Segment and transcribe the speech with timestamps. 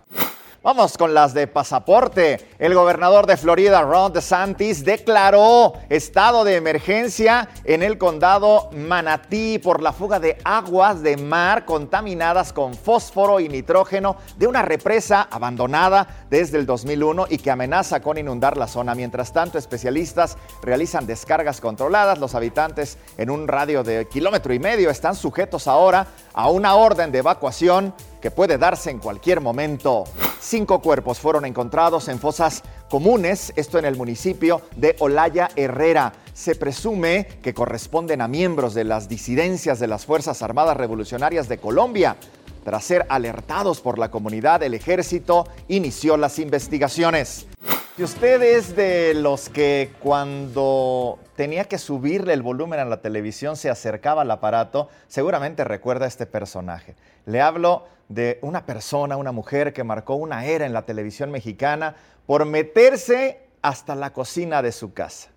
[0.63, 2.39] Vamos con las de pasaporte.
[2.57, 9.81] El gobernador de Florida, Ron DeSantis, declaró estado de emergencia en el condado Manatí por
[9.81, 16.25] la fuga de aguas de mar contaminadas con fósforo y nitrógeno de una represa abandonada
[16.29, 18.95] desde el 2001 y que amenaza con inundar la zona.
[18.95, 22.19] Mientras tanto, especialistas realizan descargas controladas.
[22.19, 27.11] Los habitantes en un radio de kilómetro y medio están sujetos ahora a una orden
[27.11, 30.05] de evacuación que puede darse en cualquier momento.
[30.45, 36.11] Cinco cuerpos fueron encontrados en fosas comunes, esto en el municipio de Olaya Herrera.
[36.33, 41.59] Se presume que corresponden a miembros de las disidencias de las Fuerzas Armadas Revolucionarias de
[41.59, 42.17] Colombia.
[42.65, 47.47] Tras ser alertados por la comunidad, el ejército inició las investigaciones.
[47.95, 53.55] Si usted es de los que cuando tenía que subirle el volumen a la televisión
[53.55, 56.95] se acercaba al aparato, seguramente recuerda a este personaje.
[57.25, 61.95] Le hablo de una persona, una mujer que marcó una era en la televisión mexicana
[62.25, 65.29] por meterse hasta la cocina de su casa.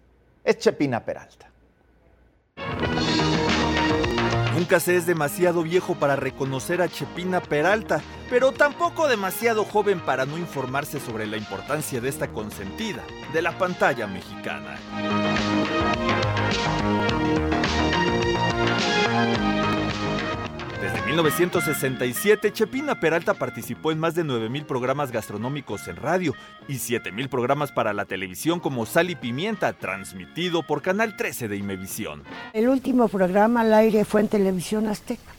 [0.45, 1.51] Es Chepina Peralta.
[4.55, 8.01] Nunca se es demasiado viejo para reconocer a Chepina Peralta,
[8.31, 13.57] pero tampoco demasiado joven para no informarse sobre la importancia de esta consentida de la
[13.59, 14.79] pantalla mexicana.
[21.07, 26.35] 1967, Chepina Peralta participó en más de 9.000 programas gastronómicos en radio
[26.69, 31.57] y 7.000 programas para la televisión como Sal y Pimienta, transmitido por Canal 13 de
[31.57, 32.23] Imevisión.
[32.53, 35.33] El último programa al aire fue en Televisión Azteca.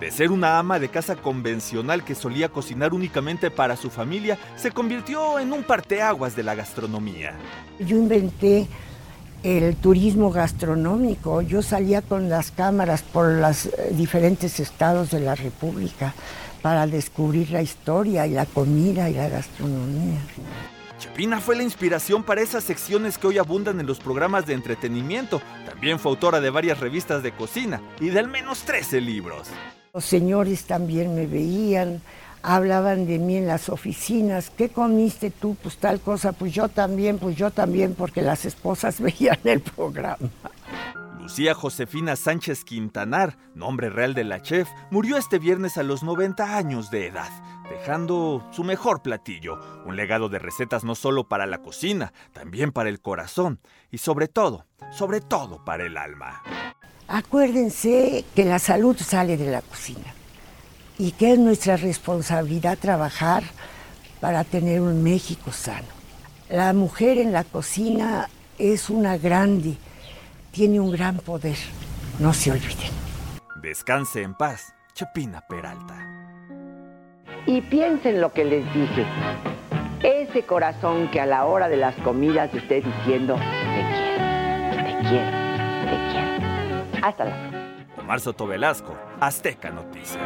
[0.00, 4.72] De ser una ama de casa convencional que solía cocinar únicamente para su familia, se
[4.72, 7.34] convirtió en un parteaguas de la gastronomía.
[7.78, 8.66] Yo inventé
[9.44, 11.42] el turismo gastronómico.
[11.42, 16.14] Yo salía con las cámaras por los eh, diferentes estados de la República
[16.62, 20.20] para descubrir la historia y la comida y la gastronomía.
[20.98, 25.42] Chepina fue la inspiración para esas secciones que hoy abundan en los programas de entretenimiento.
[25.66, 29.48] También fue autora de varias revistas de cocina y de al menos 13 libros.
[29.92, 32.00] Los señores también me veían,
[32.44, 35.56] hablaban de mí en las oficinas, ¿qué comiste tú?
[35.62, 40.30] Pues tal cosa, pues yo también, pues yo también, porque las esposas veían el programa.
[41.18, 46.58] Lucía Josefina Sánchez Quintanar, nombre real de la chef, murió este viernes a los 90
[46.58, 47.30] años de edad,
[47.70, 52.90] dejando su mejor platillo, un legado de recetas no solo para la cocina, también para
[52.90, 53.58] el corazón
[53.90, 56.42] y sobre todo, sobre todo para el alma.
[57.08, 60.12] Acuérdense que la salud sale de la cocina
[60.98, 63.42] y que es nuestra responsabilidad trabajar
[64.20, 65.88] para tener un México sano.
[66.48, 68.28] La mujer en la cocina
[68.58, 69.76] es una grande,
[70.52, 71.56] tiene un gran poder,
[72.18, 72.92] no se olviden.
[73.60, 75.96] Descanse en paz, Chepina Peralta.
[77.46, 79.04] Y piensen lo que les dije.
[80.02, 85.38] Ese corazón que a la hora de las comidas esté diciendo, te quiero, te quiero,
[85.84, 87.06] te quiero.
[87.06, 87.64] Hasta la próxima.
[88.04, 90.20] Omar Soto Velasco, Azteca Noticias.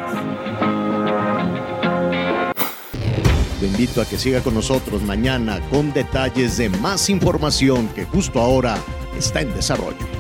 [3.60, 8.40] Lo invito a que siga con nosotros mañana con detalles de más información que justo
[8.40, 8.76] ahora
[9.16, 10.17] está en desarrollo.